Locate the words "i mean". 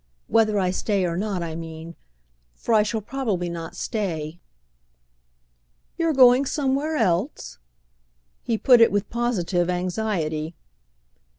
1.43-1.95